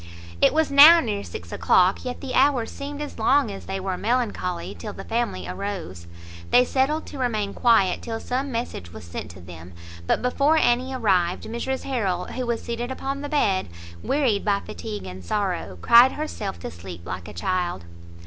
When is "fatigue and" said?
14.61-15.23